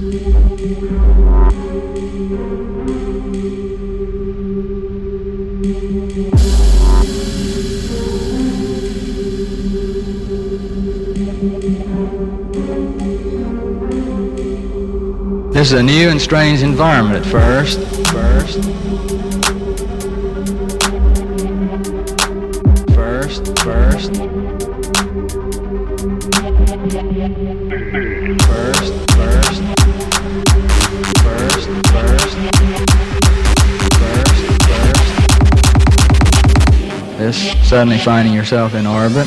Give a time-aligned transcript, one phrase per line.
[0.00, 0.16] This
[15.66, 17.78] is a new and strange environment at first.
[18.06, 18.64] First.
[22.94, 23.58] First.
[23.58, 24.12] First.
[37.32, 39.26] Suddenly finding yourself in orbit.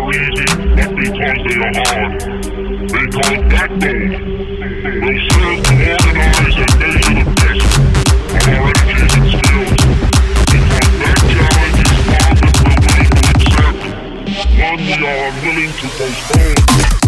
[0.00, 0.44] They easy,
[0.76, 2.12] but because they are hard.
[2.90, 4.08] Because that goal
[5.00, 7.64] will serve to organize and the best
[8.36, 9.34] of our skills.
[10.52, 11.80] Because we're willing
[14.60, 16.99] one we are unwilling to postpone.